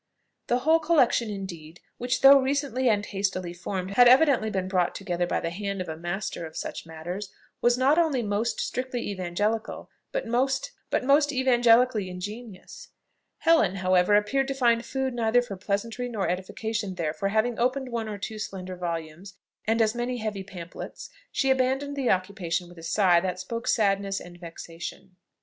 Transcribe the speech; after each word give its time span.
The 0.47 0.57
whole 0.57 0.79
collection 0.79 1.29
indeed, 1.29 1.79
which 1.99 2.21
though 2.21 2.39
recently 2.39 2.89
and 2.89 3.05
hastily 3.05 3.53
formed, 3.53 3.91
had 3.91 4.07
evidently 4.07 4.49
been 4.49 4.67
brought 4.67 4.95
together 4.95 5.27
by 5.27 5.39
the 5.39 5.51
hand 5.51 5.79
of 5.79 5.87
a 5.87 5.95
master 5.95 6.43
of 6.43 6.57
such 6.57 6.87
matters, 6.87 7.31
was 7.61 7.77
not 7.77 7.99
only 7.99 8.23
most 8.23 8.59
strictly 8.59 9.07
evangelical, 9.11 9.91
but 10.11 10.25
most 10.25 10.71
evangelically 10.91 12.09
ingenious. 12.09 12.87
Helen, 13.41 13.75
however, 13.75 14.15
appeared 14.15 14.47
to 14.47 14.55
find 14.55 14.83
food 14.83 15.13
neither 15.13 15.43
for 15.43 15.55
pleasantry 15.55 16.09
nor 16.09 16.27
edification 16.27 16.95
there; 16.95 17.13
for 17.13 17.27
having 17.27 17.59
opened 17.59 17.89
one 17.89 18.09
or 18.09 18.17
two 18.17 18.39
slender 18.39 18.75
volumes, 18.75 19.35
and 19.67 19.83
as 19.83 19.93
many 19.93 20.17
heavy 20.17 20.43
pamphlets, 20.43 21.11
she 21.31 21.51
abandoned 21.51 21.95
the 21.95 22.09
occupation 22.09 22.67
with 22.67 22.79
a 22.79 22.81
sigh, 22.81 23.19
that 23.19 23.39
spoke 23.39 23.67
sadness 23.67 24.19
and 24.19 24.39
vexation. 24.39 25.17